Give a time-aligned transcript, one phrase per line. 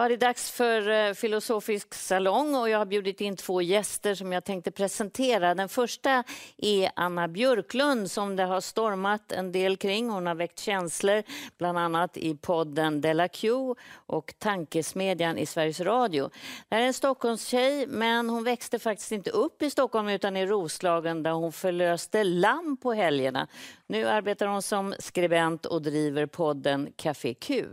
[0.00, 4.14] Ja, det är dags för eh, Filosofisk salong och jag har bjudit in två gäster
[4.14, 5.54] som jag tänkte presentera.
[5.54, 6.24] Den första
[6.56, 10.10] är Anna Björklund som det har stormat en del kring.
[10.10, 11.22] Hon har väckt känslor,
[11.58, 13.50] bland annat i podden Della Q
[13.92, 16.30] och Tankesmedjan i Sveriges Radio.
[16.68, 20.46] Det här är en Stockholmstjej, men hon växte faktiskt inte upp i Stockholm utan i
[20.46, 23.48] Roslagen där hon förlöste lamm på helgerna.
[23.86, 27.66] Nu arbetar hon som skribent och driver podden Café Q.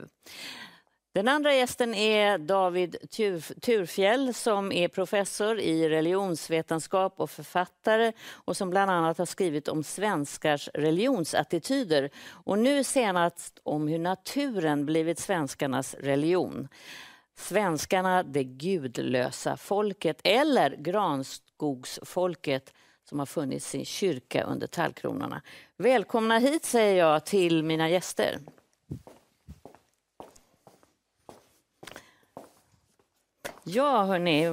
[1.18, 8.58] Den andra gästen är David Tur- Turfjell som är professor i religionsvetenskap och författare och
[8.58, 15.20] som bland annat har skrivit om svenskars religionsattityder och nu senast om hur naturen blivit
[15.20, 16.68] svenskarnas religion.
[17.38, 22.74] Svenskarna, det gudlösa folket eller granskogsfolket
[23.10, 25.42] som har funnits sin kyrka under tallkronorna.
[25.78, 28.40] Välkomna hit säger jag till mina gäster.
[33.70, 34.50] Ja, hörni,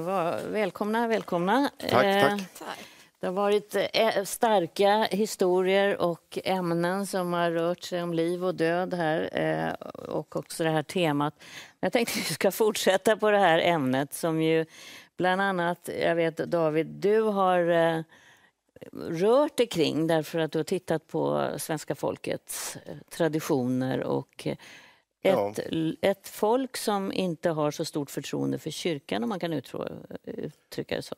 [0.53, 1.71] välkomna, välkomna.
[1.79, 2.79] Tack, Eh, tack.
[3.21, 8.55] Det har varit eh, starka historier och ämnen som har rört sig om liv och
[8.55, 11.35] död här eh, och också det här temat.
[11.81, 14.67] Jag tänkte att vi ska fortsätta på det här ämnet som ju
[15.17, 18.05] bland annat, jag vet David, du har
[19.11, 22.79] rört dig kring därför att du har tittat på svenska folkets
[23.11, 24.47] traditioner och
[25.25, 25.51] eh, Ja.
[25.57, 30.97] ett, ett folk som inte har så stort förtroende för kyrkan om man kan uttrycka
[30.97, 31.15] det så.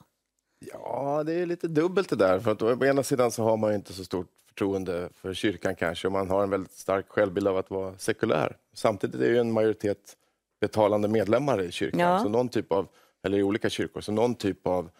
[0.72, 2.40] Ja, det är lite dubbelt det där.
[2.40, 6.08] För att å ena sidan så har man inte så stort förtroende för kyrkan kanske
[6.08, 8.56] och man har en väldigt stark självbild av att vara sekulär.
[8.74, 10.16] Samtidigt är ju en majoritet
[10.60, 12.18] betalande medlemmar i kyrkan, Ja.
[12.18, 12.88] så någon typ av,
[13.22, 14.90] eller i olika kyrkor, så någon typ av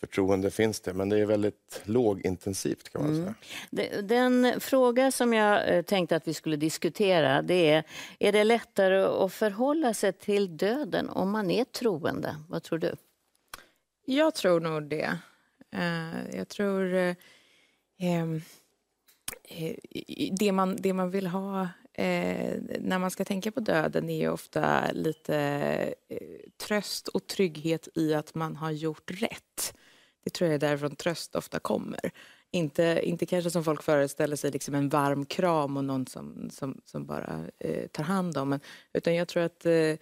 [0.00, 0.94] förtroende finns det.
[0.94, 3.34] Men det är väldigt lågintensivt kan man säga.
[3.70, 7.84] Det- Den fråga som jag eh, tänkte att vi skulle diskutera det är,
[8.18, 12.36] är det lättare att förhålla sig till döden om man är troende?
[12.48, 12.94] Vad tror du?
[14.06, 15.18] Jag tror nog det.
[15.72, 16.94] Eh, jag tror...
[16.94, 17.14] eh,
[18.00, 18.40] ehm,
[19.48, 19.74] eh,
[20.38, 24.92] det, man, det man vill ha eh, när man ska tänka på döden är ofta
[24.92, 25.36] lite
[26.08, 26.18] eh,
[26.66, 29.74] tröst och trygghet i att man har gjort rätt.
[30.24, 32.10] Det tror jag är därifrån tröst ofta kommer.
[32.52, 36.80] Inte, inte kanske som folk föreställer sig liksom en varm kram och någon som, som,
[36.84, 38.60] som bara eh, tar hand om en.
[38.92, 39.96] Utan jag tror att eh,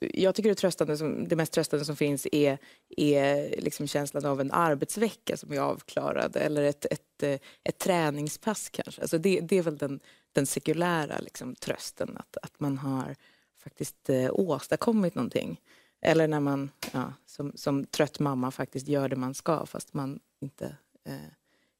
[0.00, 2.58] jag tycker det, tröstande som, det mest tröstande som finns är,
[2.96, 8.68] är liksom känslan av en arbetsvecka som är avklarad eller ett, ett, eh, ett träningspass
[8.68, 9.02] kanske.
[9.02, 10.00] Alltså det, det är väl den,
[10.32, 13.16] den sekulära liksom, trösten, att, att man har
[13.62, 15.60] faktiskt eh, åstadkommit någonting.
[16.00, 20.20] Eller när man ja, som, som trött mamma faktiskt gör det man ska fast man
[20.40, 21.14] inte eh,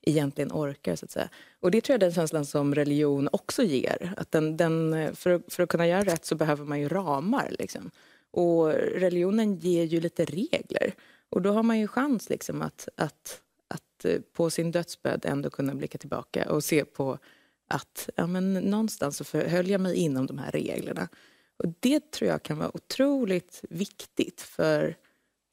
[0.03, 0.97] egentligen orkar.
[0.97, 1.29] Så att säga.
[1.61, 4.15] Och det tror jag är den känslan som religion också ger.
[4.17, 6.89] Att den, den, eh, för, att- för att kunna göra rätt så behöver man ju
[6.89, 7.55] ramar.
[7.59, 7.91] Liksom.
[8.31, 10.95] Och religionen ger ju lite regler.
[11.31, 15.51] Och då har man ju chans liksom att, att, att eh, på sin dödsbädd ändå
[15.51, 17.19] kunna blicka tillbaka och se på
[17.69, 21.09] att ja, men någonstans så förhöll jag mig inom de här reglerna.
[21.63, 24.97] Och det tror jag kan vara otroligt viktigt för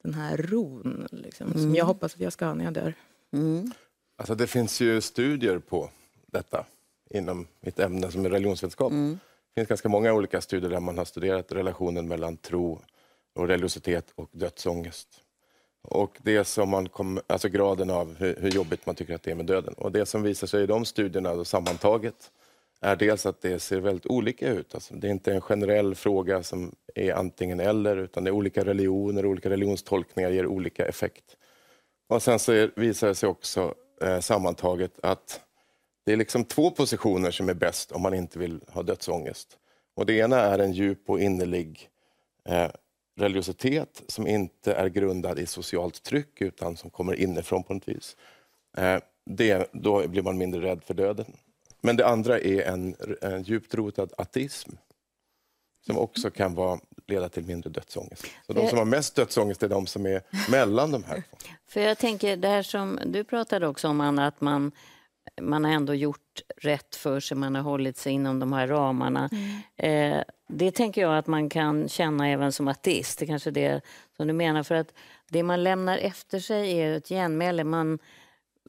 [0.02, 2.94] den här ron liksom, som jag hoppas att jag ska ha när jag dör.
[4.16, 5.90] Alltså det finns ju studier på
[6.26, 6.66] detta
[7.10, 8.92] inom mitt ämne som är religionsvetenskap.
[8.92, 9.18] Det
[9.54, 12.82] finns ganska många olika studier där man har studerat relationen mellan tro
[13.34, 15.08] och religiositet och dödsångest.
[15.82, 19.30] Och det som man kom, alltså graden av hur, hur jobbigt man tycker att det
[19.30, 19.74] är med döden.
[19.74, 22.30] Och det som visar sig i de studierna då sammantaget
[22.80, 24.74] är dels att det ser väldigt olika ut.
[24.74, 28.64] Alltså det är inte en generell fråga som är antingen eller utan det är olika
[28.64, 31.36] religioner, olika religionstolkningar ger olika effekt.
[32.08, 35.40] Och sen så är, visar det sig också eh, sammantaget att
[36.06, 39.58] det är liksom två positioner som är bäst om man inte vill ha dödsångest.
[39.96, 41.88] Och det ena är en djup och innerlig
[42.48, 42.70] eh,
[43.16, 48.16] religiositet som inte är grundad i socialt tryck utan som kommer inifrån på något vis.
[48.76, 51.36] Eh, det, då blir man mindre rädd för döden.
[51.80, 54.70] Men det andra är en, en djupt rotad ateism
[55.86, 58.26] som också kan vara, leda till mindre dödsångest.
[58.46, 61.22] Så de som har mest dödsångest är de som är mellan de här.
[61.68, 64.72] För jag tänker det här som du pratade också om Anna, att man
[65.40, 69.30] man har ändå gjort rätt för sig, man har hållit sig inom de här ramarna.
[69.76, 73.18] Eh, det tänker jag att man kan känna även som ateist.
[73.18, 73.80] Det är kanske det
[74.16, 74.62] som du menar.
[74.62, 74.92] För att
[75.30, 77.64] det man lämnar efter sig är ett genmäle.
[77.64, 77.98] Man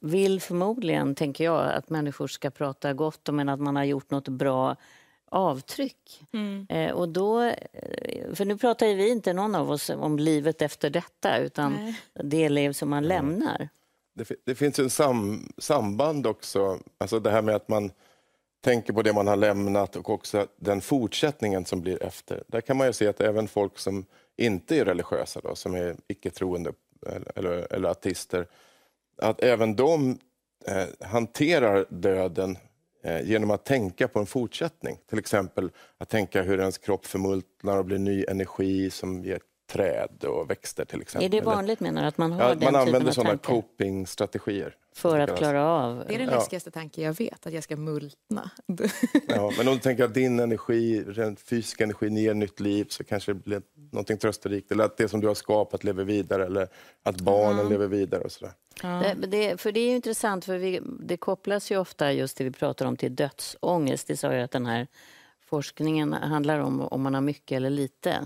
[0.01, 4.11] vill förmodligen, tänker jag, att människor ska prata gott om en, att man har gjort
[4.11, 4.75] något bra
[5.31, 6.21] avtryck.
[6.69, 10.61] Eh, och då, eh, för nu pratar ju vi inte någon av oss om livet
[10.61, 12.01] efter detta utan Nej.
[12.13, 13.69] det liv som man lämnar.
[14.13, 17.91] Det, det finns ju en sam, samband också, alltså det här med att man
[18.61, 22.43] tänker på det man har lämnat och också den fortsättningen som blir efter.
[22.47, 24.05] Där kan man ju se att även folk som
[24.37, 26.73] inte är religiösa, då, som är icke-troende
[27.05, 28.47] eller, eller, eller ateister,
[29.21, 30.19] att även de
[30.67, 32.57] eh, hanterar döden
[33.03, 34.97] eh, genom att tänka på en fortsättning.
[35.09, 39.39] Till exempel att tänka hur ens kropp förmultnar och blir ny energi som ger
[39.69, 41.25] träd och växter till exempel.
[41.25, 43.37] Är det vanligt menar du, att man har Ja, den man typen använder av sådana
[43.37, 44.75] coping-strategier.
[44.95, 46.03] för att klara av?
[46.07, 46.35] Det är den Ja.
[46.35, 48.51] läskigaste tanken jag vet, att jag ska multna.
[49.27, 53.03] Ja, men om du tänker att din energi, den fysiska energin ger nytt liv så
[53.03, 53.61] kanske det blir
[53.91, 54.71] någonting trösterikt.
[54.71, 56.67] Eller att det som du har skapat lever vidare eller
[57.03, 58.53] att barnen lever vidare och sådär.
[58.81, 62.43] Det, det, för det är ju intressant, för vi, det kopplas ju ofta just det
[62.43, 64.07] vi pratar om till dödsångest.
[64.07, 64.87] Det sa jag att den här
[65.49, 68.17] forskningen handlar om, om man har mycket eller lite.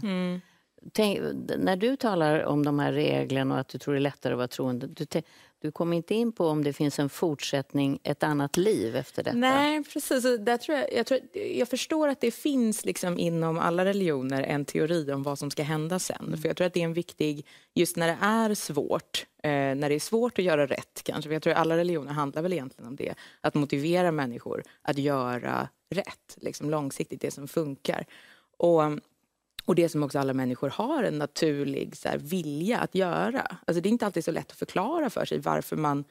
[0.91, 1.19] Tänk,
[1.57, 4.37] när du talar om de här reglerna och att du tror det är lättare att
[4.37, 5.23] vara troende, du, te-
[5.59, 9.37] du kommer inte in på om det finns en fortsättning, ett annat liv efter detta?
[9.37, 10.23] Nej, precis.
[10.39, 14.65] Där tror jag, jag, tror, jag förstår att det finns liksom inom alla religioner en
[14.65, 16.37] teori om vad som ska hända sen.
[16.41, 19.89] För jag tror att det är en viktig, just när det är svårt, eh, när
[19.89, 21.29] det är svårt att göra rätt kanske.
[21.29, 23.13] För jag tror att alla religioner handlar väl egentligen om det.
[23.41, 28.05] Att motivera människor att göra rätt, liksom långsiktigt, det som funkar.
[28.57, 28.81] Och
[29.65, 33.57] och det som också alla människor har en naturlig så här, vilja att göra.
[33.65, 36.03] Alltså, det är inte alltid så lätt att förklara för sig varför man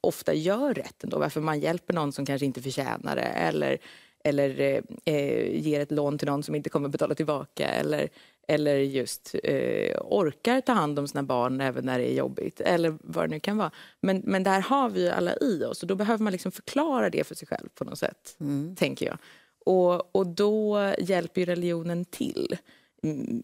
[0.00, 1.18] ofta gör rätt ändå.
[1.18, 3.22] Varför man hjälper någon som kanske inte förtjänar det.
[3.22, 3.78] Eller,
[4.24, 7.68] eller eh, eh, ger ett lån till någon som inte kommer betala tillbaka.
[7.68, 8.08] Eller,
[8.48, 12.60] eller just eh, orkar ta hand om sina barn även när det är jobbigt.
[12.60, 13.70] Eller vad det nu kan vara.
[14.00, 15.82] Men, men där har vi alla i oss.
[15.82, 18.36] Och då behöver man liksom förklara det för sig själv på något sätt.
[18.76, 19.18] Tänker jag.
[19.66, 22.60] Och, och då hjälper religionen till mm,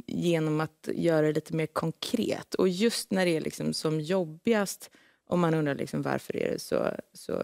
[0.06, 2.54] genom att göra det lite mer konkret.
[2.54, 4.90] Och just när det är liksom som jobbigast,
[5.28, 7.42] om man undrar liksom varför är det så, så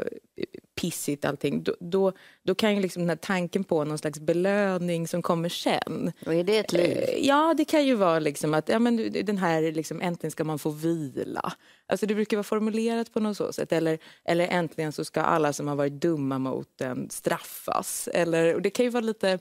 [0.80, 5.08] pissigt allting, då, då, då kan ju liksom den här tanken på någon slags belöning
[5.08, 6.12] som kommer sen.
[6.26, 6.98] Och är det ett liv?
[6.98, 10.44] Eh, Ja, det kan ju vara liksom att ja, men den här liksom, äntligen ska
[10.44, 11.52] man få vila.
[11.86, 13.72] Alltså det brukar vara formulerat på något så sätt.
[13.72, 18.08] Eller, eller äntligen så ska alla som har varit dumma mot en straffas.
[18.12, 19.38] Eller, och det kan ju vara lite,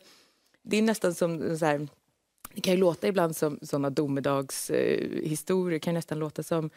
[0.63, 1.87] det är nästan som så här,
[2.55, 6.69] det kan ju låta ibland som sådana domedagshistorier, eh, det kan nästan låta som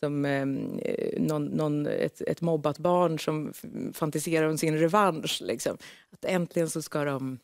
[0.00, 3.52] som ehm, eh, någon, någon, ett, ett mobbat barn som
[3.92, 5.40] fantiserar om sin revansch.
[5.44, 5.78] Liksom.
[6.10, 7.38] Att äntligen så ska de,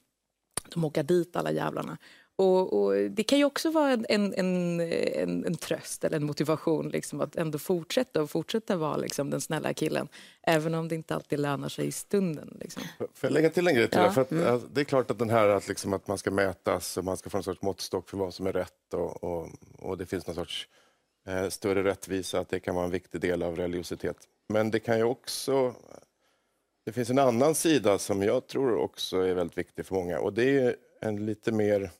[0.74, 1.98] de åka dit alla jävlarna.
[2.36, 6.24] Och, och det kan ju också vara en, en, en, en, en tröst eller en
[6.24, 10.08] motivation liksom, att ändå fortsätta och fortsätta vara liksom, den snälla killen.
[10.42, 12.56] Även om det inte alltid lönar sig i stunden.
[12.60, 12.82] Liksom.
[12.98, 14.12] Får jag lägga till en grej till Ja, det?
[14.12, 16.96] För att, alltså, det är klart att den här att, liksom, att man ska mätas
[16.96, 19.48] och man ska få en sorts måttstock för vad som är rätt och, och,
[19.78, 20.68] och det finns någon sorts
[21.28, 24.16] eh, större rättvisa, att det kan vara en viktig del av religiositet.
[24.48, 25.74] Men det kan ju också...
[26.84, 30.32] Det finns en annan sida som jag tror också är väldigt viktig för många och
[30.32, 31.90] det är en lite mer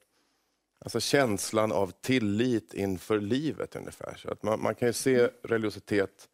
[0.84, 4.14] Alltså känslan av tillit inför livet ungefär.
[4.14, 6.28] Så att man, man kan ju se religiositet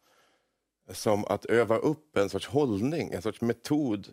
[0.91, 4.07] som att öva upp en sorts hållning, en sorts metod,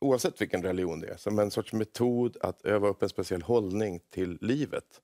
[0.00, 4.00] oavsett vilken religion det är, som en sorts metod att öva upp en speciell hållning
[4.10, 5.00] till livet.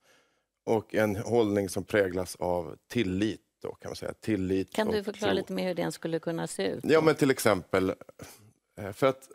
[0.65, 3.41] Och en hållning som präglas av tillit.
[3.61, 4.13] Då, kan man säga.
[4.13, 5.35] tillit Kan du förklara tro.
[5.35, 6.83] lite mer hur den skulle kunna se ut?
[6.83, 7.93] Ja, men till exempel,
[8.77, 9.29] eh, för att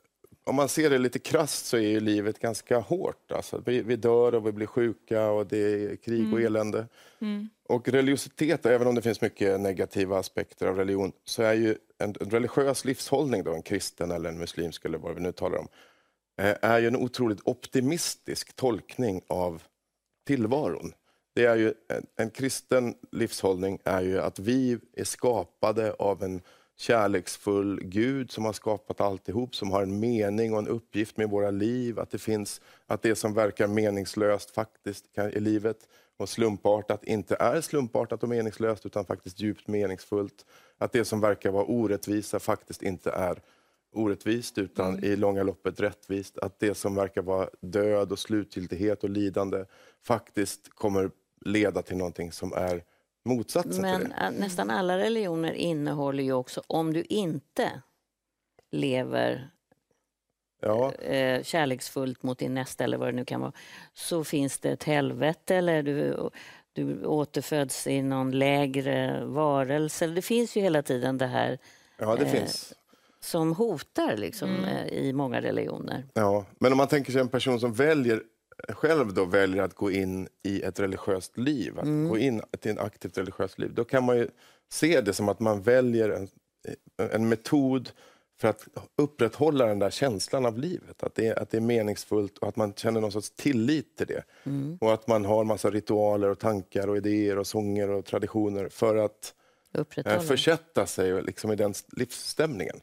[0.45, 3.33] om man ser det lite krasst så är ju livet ganska hårt.
[3.33, 6.87] Alltså, vi, vi dör och vi blir sjuka och det är krig och elände.
[7.69, 12.15] Och religiositet, även om det finns mycket negativa aspekter av religion, så är ju en,
[12.21, 15.69] en religiös livshållning, då, en kristen eller en muslimsk eller vad vi nu talar om,
[16.41, 19.63] eh, är ju en otroligt optimistisk tolkning av
[20.27, 20.93] tillvaron.
[21.35, 26.43] Det är ju, en, en kristen livshållning är ju att vi är skapade av en
[26.77, 31.51] kärleksfull Gud som har skapat alltihop, som har en mening och en uppgift med våra
[31.51, 31.99] liv.
[31.99, 37.37] Att det finns, att det som verkar meningslöst faktiskt kan, i livet och slumpartat inte
[37.41, 40.47] är slumpartat och meningslöst utan faktiskt djupt meningsfullt.
[40.79, 43.43] Att det som verkar vara orättvisa faktiskt inte är
[43.93, 46.39] orättvist utan i långa loppet rättvist.
[46.39, 49.65] Att det som verkar vara död och slutgiltighet och lidande
[50.03, 52.83] faktiskt kommer leda till någonting som är
[53.25, 54.15] motsatsen till Men det.
[54.15, 57.83] ä, nästan alla religioner innehåller ju också, om du inte
[58.71, 59.51] lever
[60.63, 60.93] Ja.
[60.95, 63.53] eh, kärleksfullt mot din nästa eller vad det nu kan vara,
[63.95, 66.17] så finns det ett helvete eller du,
[66.73, 70.07] du återföds i någon lägre varelse.
[70.07, 71.59] Det finns ju hela tiden det här
[71.99, 72.73] Ja, det Eh, finns.
[73.21, 76.05] som hotar liksom, eh, i många religioner.
[76.15, 76.45] Ja.
[76.59, 78.23] Men om man tänker sig en person som väljer
[78.69, 82.79] själv då väljer att gå in i ett religiöst liv, att gå in till ett
[82.79, 84.29] aktivt religiöst liv, då kan man ju
[84.69, 86.29] se det som att man väljer en,
[87.13, 87.91] en metod
[88.41, 91.03] för att upprätthålla den där känslan av livet.
[91.03, 94.07] Att det, är, att det är meningsfullt och att man känner någon sorts tillit till
[94.07, 94.23] det.
[94.81, 98.97] Och att man har massa ritualer och tankar och idéer och sånger och traditioner för
[98.97, 99.35] att
[100.05, 102.81] eh, försätta sig liksom i den livsstämningen.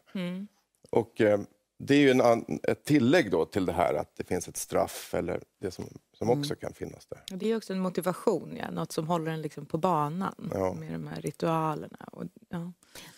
[0.90, 1.40] Och eh,
[1.84, 5.14] det är ju en, ett tillägg då till det här att det finns ett straff
[5.14, 7.22] eller det som, som också kan finnas där.
[7.38, 8.72] Det är också en motivation, ja.
[8.72, 10.74] något som håller en liksom på banan Ja.
[10.74, 12.10] med de här ritualerna.
[12.12, 12.72] Och, ja.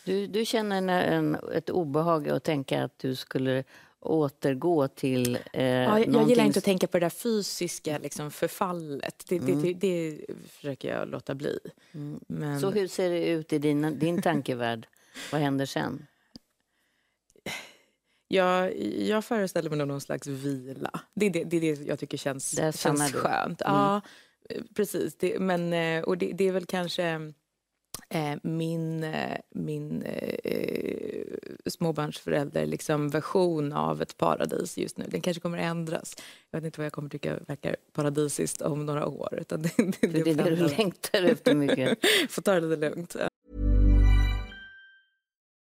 [0.06, 3.64] Du, du känner en, en, ett obehag att tänka att du skulle
[4.00, 8.32] återgå till eh, Ja, jag, jag gillar inte att tänka på det där fysiska liksom,
[8.32, 9.26] förfallet.
[9.30, 11.60] Det, det, det, det försöker jag låta bli.
[12.28, 14.88] Men, Så hur ser det ut i din, din tankevärld?
[15.32, 16.08] Vad händer sen?
[18.34, 21.00] Jag, jag föreställer mig någon slags vila.
[21.14, 23.18] Det är det, det, är det jag tycker känns, stannar känns du.
[23.18, 23.62] skönt.
[23.66, 24.02] Ja,
[24.50, 25.16] eh, precis.
[25.18, 27.34] Det, men, eh, och det, det är väl kanske
[28.10, 31.26] eh, min, eh, min eh,
[31.66, 35.06] småbarnsförälder liksom version av ett paradis just nu.
[35.08, 36.16] Den kanske kommer att ändras.
[36.52, 39.38] Jag vet inte vad jag kommer tycka verkar paradisiskt om några år.
[39.42, 41.98] Utan det, det, För det är det du längtar efter mycket.
[42.30, 43.16] Får ta det lite lugnt.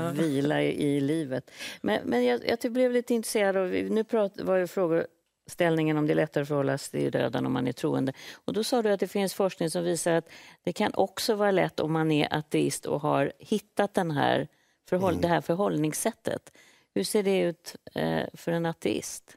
[0.00, 1.50] Vila i, i livet.
[1.80, 3.68] Men, men jag, jag blev lite intresserad av...
[3.68, 7.52] Nu prat, var ju frågeställningen om det är lättare att förhålla sig till döden om
[7.52, 8.12] man är troende.
[8.34, 10.28] Och då sa du att det finns forskning som visar att
[10.62, 14.48] det kan också vara lätt om man är ateist och har hittat den här
[14.88, 16.52] förhåll, det här förhållningssättet.
[16.94, 19.36] Hur ser det ut eh, för en ateist?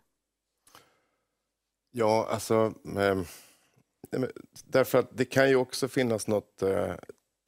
[1.91, 2.73] Ja, alltså...
[2.83, 3.25] men
[4.65, 6.95] därför att det kan ju också finnas något eh,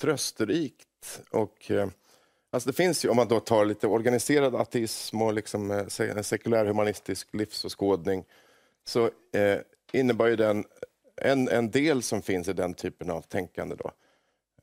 [0.01, 1.21] trösterikt.
[1.31, 1.89] Och, eh,
[2.51, 6.23] alltså det finns ju, om man då tar lite organiserad ateism och liksom, eh, en
[6.23, 8.25] sekulär humanistisk livsåskådning
[8.83, 9.57] så eh,
[9.93, 10.65] innebär ju den
[11.21, 13.91] en, en del som finns i den typen av tänkande då,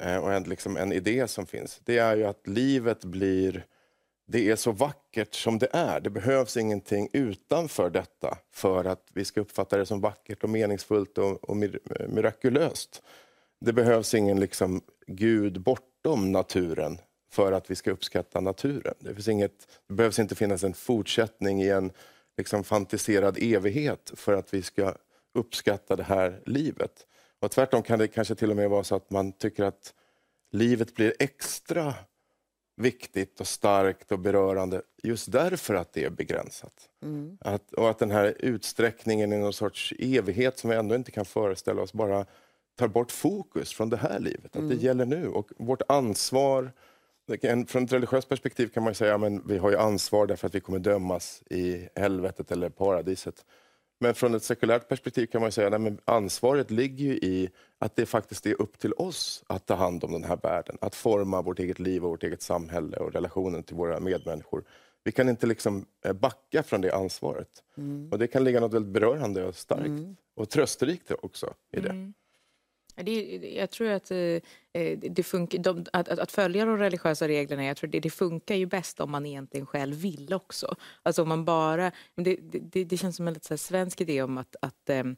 [0.00, 3.66] eh, och en, liksom en idé som finns, det är ju att livet blir
[4.28, 6.00] det är så vackert som det är.
[6.00, 11.18] Det behövs ingenting utanför detta för att vi ska uppfatta det som vackert och meningsfullt
[11.18, 13.02] och, och mir- mirakulöst.
[13.60, 16.98] Det behövs ingen liksom Gud bortom naturen
[17.36, 18.94] för att vi ska uppskatta naturen.
[18.98, 21.92] Det, finns inget, det behövs inte finnas en fortsättning i en
[22.36, 24.94] liksom fantiserad evighet för att vi ska
[25.34, 27.06] uppskatta det här livet.
[27.40, 29.94] Och tvärtom kan det kanske till och med vara så att man tycker att
[30.52, 31.94] livet blir extra
[32.76, 36.88] viktigt och starkt och berörande just därför att det är begränsat.
[37.40, 41.24] Att, och att den här utsträckningen i någon sorts evighet som vi ändå inte kan
[41.24, 42.26] föreställa oss bara
[42.78, 44.56] tar bort fokus från det här livet.
[44.56, 46.72] Att det gäller nu och vårt ansvar.
[47.42, 50.54] Kan- Från ett religiöst perspektiv kan man säga att vi har ju ansvar därför att
[50.54, 53.44] vi kommer dömas i helvetet eller paradiset.
[54.00, 58.06] Men från ett sekulärt perspektiv kan man säga att ansvaret ligger ju i att det
[58.06, 60.78] faktiskt är upp till oss att ta hand om den här världen.
[60.80, 64.64] Att forma vårt eget liv och vårt eget samhälle och relationen till våra medmänniskor.
[65.04, 67.48] Vi kan inte liksom eh, backa från det ansvaret.
[68.12, 69.88] Och Det kan ligga något väldigt berörande och starkt
[70.36, 71.88] och trösterikt också i det.
[71.88, 72.12] Ja,
[72.96, 74.18] det, jag tror att, eh,
[74.72, 78.54] eh, det funkar, de, att, att, följa de religiösa reglerna, jag tror det, det funkar
[78.54, 80.74] ju bäst om man egentligen själv vill också.
[81.02, 84.22] Alltså om man bara, det, det, det känns som en lite så här svensk idé
[84.22, 85.16] om att, att ehm,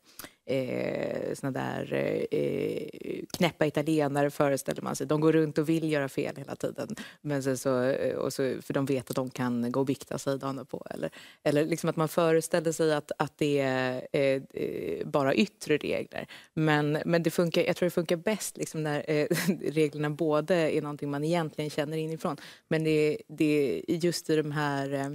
[0.48, 1.92] eh, såna där
[2.30, 5.06] eh, knäppa italienare föreställer man sig.
[5.06, 6.88] De går runt och vill göra fel hela tiden.
[7.20, 10.18] Men sen så, eh, och så, för de vet att de kan gå och bikta
[10.18, 10.86] sig dagen på.
[10.90, 11.10] Eller,
[11.42, 16.26] eller liksom att man föreställer sig att, att det är eh, eh, bara yttre regler.
[16.54, 19.26] Men, men det funkar, jag tror det funkar bäst liksom när eh,
[19.60, 22.36] reglerna både är någonting man egentligen känner inifrån
[22.68, 25.10] men det, det just i de här eh,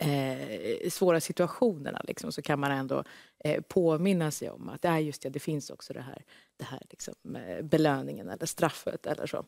[0.00, 3.04] eh, svåra situationerna liksom, så kan man ändå
[3.44, 6.24] eh, påminna sig om att det, är just det, det finns också det här,
[6.56, 9.44] det här liksom, eh, belöningen eller straffet eller så.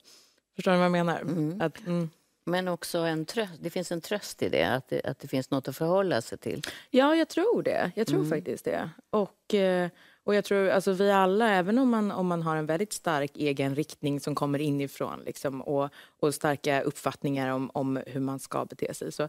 [0.57, 1.21] Förstår ni vad jag menar?
[1.21, 1.61] Mm.
[1.61, 2.11] Att, mm.
[2.45, 5.51] Men också en tröst, det finns en tröst i det att, det, att det finns
[5.51, 6.63] något att förhålla sig till.
[6.91, 7.93] Ja, jag tror det.
[7.95, 8.31] Jag tror mm.
[8.31, 8.91] faktiskt det.
[9.11, 9.89] Och, eh,
[10.25, 13.37] och jag tror, alltså vi alla, även om man, om man har en väldigt stark
[13.37, 15.91] egen riktning som kommer inifrån liksom, och,
[16.21, 19.29] och starka uppfattningar om, om hur man ska bete sig, så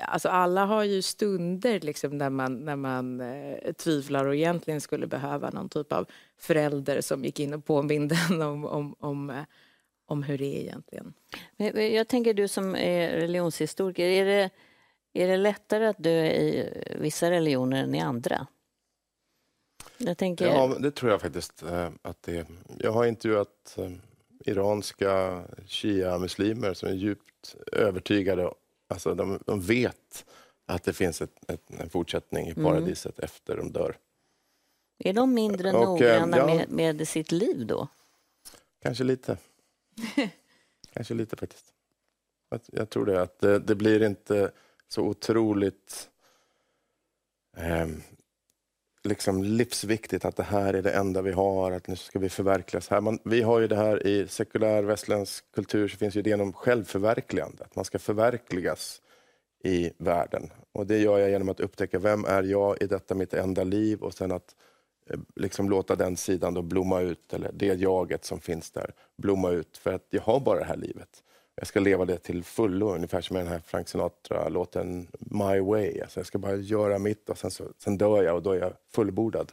[0.00, 5.06] alltså alla har ju stunder liksom när man, när man eh, tvivlar och egentligen skulle
[5.06, 6.06] behöva någon typ av
[6.38, 9.42] förälder som gick in och påminde en om, om, om, eh,
[10.06, 11.14] om hur det är egentligen.
[11.94, 14.50] Jag tänker du som är religionshistoriker, är det,
[15.12, 18.46] är det lättare att dö i vissa religioner än i andra?
[19.98, 20.46] Jag tänker...
[20.46, 21.62] Ja, det tror jag faktiskt
[22.02, 22.46] att det är.
[22.78, 23.78] Jag har intervjuat
[24.44, 28.52] iranska shia-muslimer som är djupt övertygade
[28.92, 30.24] Alltså de, de vet
[30.66, 32.64] att det finns ett, ett, en fortsättning i mm.
[32.64, 33.24] paradiset mm.
[33.24, 33.96] efter de dör.
[34.98, 37.88] Är de mindre och, noggranna ja, med, med sitt liv då?
[38.82, 39.38] Kanske lite.
[40.92, 41.66] Kanske lite faktiskt.
[42.50, 44.52] Jag, jag tror det, att det, det, blir inte
[44.88, 46.10] så otroligt
[47.56, 47.86] eh,
[49.04, 52.88] liksom livsviktigt att det här är det enda vi har, att nu ska vi förverkligas
[52.88, 53.00] här.
[53.00, 56.52] Man, vi har ju det här i sekulär västerländsk kultur så finns ju idén om
[56.52, 59.02] självförverkligande, att man ska förverkligas
[59.64, 60.50] i världen.
[60.72, 64.02] Och det gör jag genom att upptäcka vem är jag i detta mitt enda liv
[64.02, 64.56] och sen att
[65.10, 69.50] eh, liksom låta den sidan då blomma ut, eller det jaget som finns där, blomma
[69.50, 69.78] ut.
[69.78, 71.22] För att jag har bara det här livet
[71.54, 76.00] jag ska leva det till fullo, ungefär som i den här Frank Sinatra-låten My Way.
[76.00, 78.58] Alltså jag ska bara göra mitt och sen, så, sen dör jag och då är
[78.60, 79.52] jag fullbordad.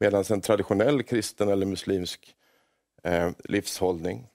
[0.00, 2.34] Medan en traditionell kristen eller muslimsk
[3.02, 4.26] eh, livshållning,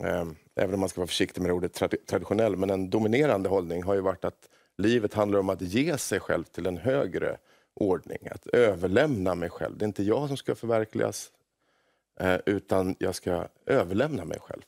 [0.00, 3.82] eh, även om man ska vara försiktig med ordet trad traditionell, men en dominerande hållning
[3.82, 7.36] har ju varit att livet handlar om att ge sig själv till en högre
[7.74, 9.78] ordning, att överlämna mig själv.
[9.78, 11.32] Det är inte jag som ska förverkligas,
[12.20, 14.62] eh, utan jag ska överlämna mig själv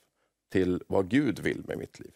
[0.54, 2.12] till vad Gud vill med mitt liv.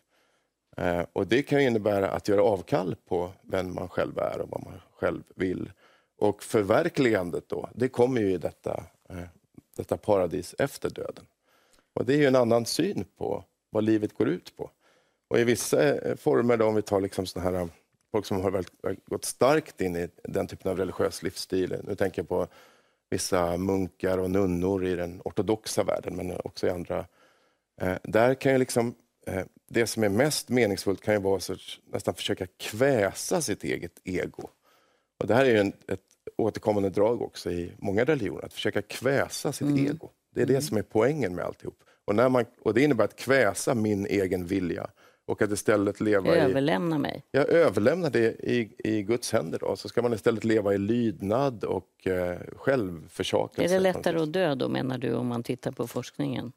[0.77, 4.65] Eh, och Det kan innebära att göra avkall på vem man själv är och vad
[4.65, 5.73] man själv vill.
[6.19, 9.29] Och förverkligandet då, det kommer ju i detta, eh,
[9.77, 11.27] detta paradis efter döden.
[11.95, 14.71] Och Det är ju en annan syn på vad livet går ut på.
[15.29, 17.67] Och i vissa eh, former, då, om vi tar liksom såna här, eh,
[18.13, 18.65] folk som har
[19.11, 21.77] gått starkt in i den typen av religiös livsstil.
[21.85, 22.47] Nu tänker jag på
[23.11, 27.07] vissa munkar och nunnor i den ortodoxa världen, men också i andra
[27.81, 28.95] Eh, där kan ju liksom,
[29.27, 31.51] eh, det som är mest meningsfullt kan ju vara att
[31.93, 34.49] nästan försöka kväsa sitt eget ego.
[35.21, 36.01] Och det här är en, ett
[36.37, 39.87] återkommande drag också i många religioner, att försöka kväsa sitt mm.
[39.87, 40.11] ego.
[40.35, 40.63] Det är det mm.
[40.63, 41.83] som är poängen med alltihop.
[42.05, 44.91] Och, när man, och det innebär att kväsa min egen vilja
[45.27, 46.99] och att istället leva Överlämna i...
[46.99, 47.25] mig.
[47.31, 49.59] Jag överlämnar det i, i Guds händer.
[49.59, 49.77] Då.
[49.77, 53.75] Så ska man istället leva i lydnad och eh, självförsakelse.
[53.75, 56.53] Är det lättare att dö då, menar du, om man tittar på forskningen?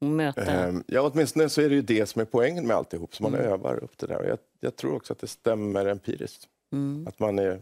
[0.00, 0.42] Möta?
[0.42, 3.34] Ehm, ja, åtminstone så är det ju det som är poängen med alltihop, så man
[3.34, 3.46] mm.
[3.46, 4.24] övar upp det där.
[4.24, 6.48] Jag, jag, tror också att det stämmer empiriskt.
[6.72, 7.06] Mm.
[7.06, 7.60] Att man är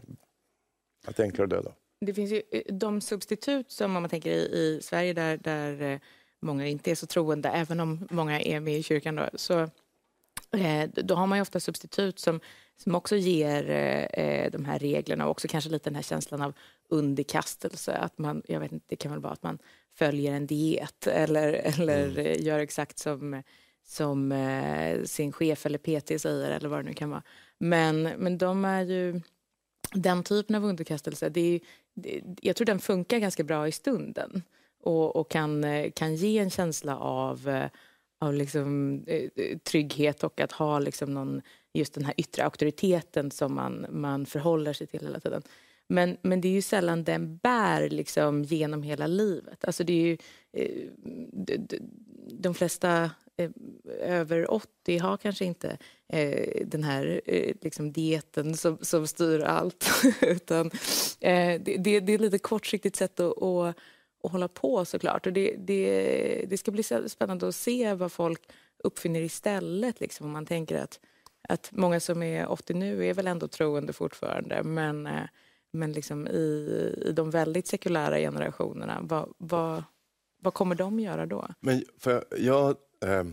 [1.07, 1.71] att det är enklare att döda.
[2.05, 5.81] Det finns ju eh, de substitut som om man tänker i, i Sverige där, där
[5.81, 5.99] eh,
[6.39, 9.69] många inte är så troende, även om många är med i kyrkan då, så
[10.91, 12.39] då har man ju ofta substitut som,
[12.77, 13.69] som också ger
[14.11, 16.53] eh, de här reglerna och också kanske lite den här känslan av
[16.89, 17.93] underkastelse.
[17.93, 19.59] Att man, jag vet inte, det kan väl vara att man
[19.97, 22.43] följer en diet eller, eller mm.
[22.43, 23.43] gör exakt som,
[23.83, 27.23] som eh, sin chef eller PT säger eller vad det nu kan vara.
[27.57, 29.21] Men, men de är ju,
[29.93, 31.59] den typen av underkastelse, det är,
[31.93, 34.43] det, jag tror den funkar ganska bra i stunden
[34.83, 37.69] och, och kan, kan ge en känsla av, eh,
[38.19, 41.41] av liksom, eh, eh, trygghet och att ha liksom någon,
[41.73, 45.41] just den här yttre auktoriteten som man, man förhåller sig till hela tiden.
[45.87, 49.65] Men, men det är ju sällan den bär liksom genom hela livet.
[49.65, 50.17] Alltså det är ju,
[50.53, 50.87] eh,
[51.31, 51.67] de,
[52.31, 53.11] de flesta
[53.99, 55.77] över 80 har kanske inte
[56.07, 59.89] eh, den här eh, liksom dieten som, som styr allt.
[60.21, 60.65] Utan
[61.19, 63.75] eh, det, det, det, är ett lite kortsiktigt sätt att, att,
[64.23, 65.27] att hålla på såklart.
[65.27, 68.41] Och det, det, det ska bli spännande att se vad folk
[68.83, 69.99] uppfinner istället.
[69.99, 70.99] Liksom, om man tänker att,
[71.49, 74.63] att många som är 80 nu är väl ändå troende fortfarande.
[74.63, 75.23] Men eh,
[75.71, 76.37] men liksom i,
[77.05, 79.83] i de väldigt sekulära generationerna, vad, vad,
[80.41, 81.47] vad kommer de göra då?
[81.59, 82.69] Men för jag,
[83.05, 83.23] eh,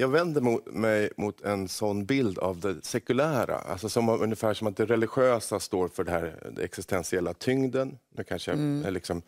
[0.00, 4.76] jag vänder mig mot en sån bild av det sekulära, alltså som, ungefär som att
[4.76, 7.98] det religiösa står för det här, det existentiella tyngden.
[8.14, 8.82] Nu kanske Mm.
[8.84, 9.22] jag liksom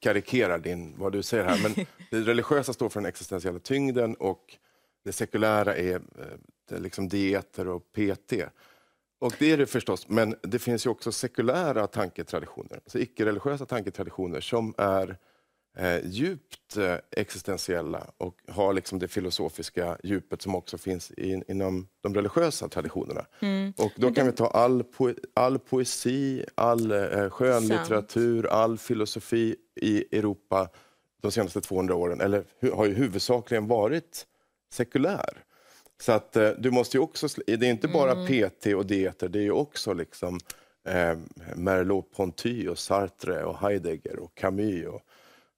[0.00, 4.56] karikerar din, vad du säger här, men det religiösa står för den existentiella tyngden och
[5.04, 6.00] det sekulära är, eh,
[6.68, 8.32] det liksom dieter och PT.
[9.18, 14.40] Och det är det förstås, men det finns ju också sekulära tanketraditioner, alltså icke-religiösa tanketraditioner
[14.40, 15.16] som är
[15.76, 21.88] eh, djupt eh, existentiella och har liksom det filosofiska djupet som också finns in, inom
[22.02, 23.26] de religiösa traditionerna.
[23.76, 30.18] Och då kan vi ta all, poe, all poesi, all eh, skönlitteratur, all filosofi i
[30.18, 30.68] Europa
[31.22, 34.26] de senaste 200 åren, eller har ju huvudsakligen varit
[34.72, 35.42] sekulär.
[36.00, 39.38] Så att eh, du måste ju också, det är inte bara PT och dieter, det
[39.38, 40.38] är ju också liksom
[40.88, 41.16] eh,
[41.54, 45.00] Merleau-Ponty och Sartre och Heidegger och Camus och,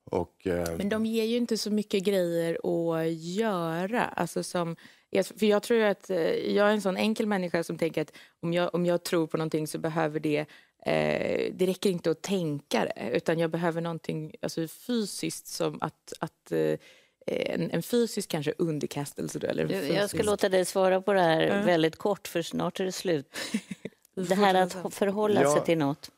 [0.08, 4.04] och eh, Men de ger ju inte så mycket grejer att göra.
[4.04, 4.76] Alltså som,
[5.10, 8.12] jag- för jag tror att eh, jag är en sån enkel människa som tänker att
[8.42, 10.46] om jag, om jag tror på någonting så behöver det
[10.86, 16.12] Eh, det räcker inte att tänka det, utan jag behöver någonting alltså, fysiskt som att,
[16.20, 16.78] att eh,
[17.26, 19.38] en, en fysisk kanske underkastelse.
[19.38, 22.28] Då, eller en Du, jag ska fysisk- låta dig svara på det här väldigt kort,
[22.28, 23.36] för snart är det slut.
[24.14, 25.64] Det här att förhålla sig Ja.
[25.64, 26.10] till något.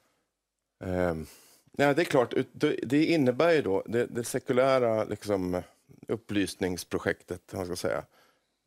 [0.84, 1.26] Ehm,
[1.80, 2.34] nej, det är klart,
[2.82, 5.62] det, innebär ju då det, det sekulära liksom,
[6.08, 8.04] upplysningsprojektet, man ska säga.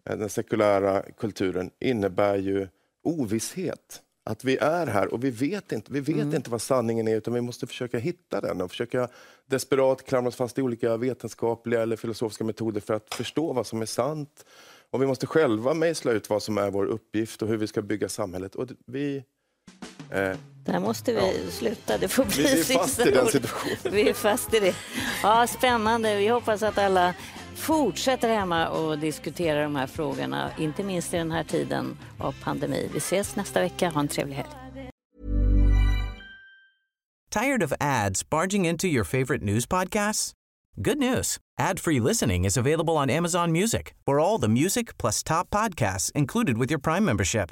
[0.09, 2.67] Eh, Den sekulära kulturen innebär ju
[3.03, 4.01] ovisshet.
[4.25, 7.33] Att vi är här och vi vet inte, vi vet inte vad sanningen är utan
[7.33, 9.07] vi måste försöka hitta den och försöka
[9.45, 13.81] desperat klamra oss fast i olika vetenskapliga eller filosofiska metoder för att förstå vad som
[13.81, 14.45] är sant.
[14.89, 17.81] Och vi måste själva mejsla ut vad som är vår uppgift och hur vi ska
[17.81, 18.55] bygga samhället.
[18.55, 19.23] Och vi,
[20.11, 21.97] eh, Där måste vi sluta.
[21.97, 23.77] Det får bli Vi är fast i den situationen.
[23.91, 24.75] Vi är fast i det.
[25.23, 26.17] Ja, spännande.
[26.17, 27.13] Vi hoppas att alla
[27.55, 32.89] fortsätter hemma och diskuterar de här frågorna, inte minst i den här tiden av pandemi.
[32.93, 33.89] Vi ses nästa vecka.
[33.89, 34.49] Ha en trevlig helg.
[37.31, 40.33] Tired of ads barging into your favorite news podcasts?
[40.75, 41.37] Good news.
[41.59, 46.57] Ad-free listening is available on Amazon Music for all the music plus top podcasts included
[46.57, 47.51] with your Prime membership.